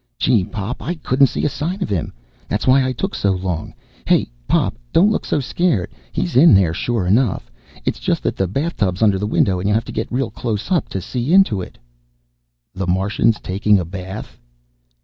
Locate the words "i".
0.81-0.95, 2.83-2.91